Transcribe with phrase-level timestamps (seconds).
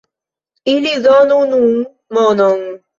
[0.73, 2.61] Ili donu nun monon.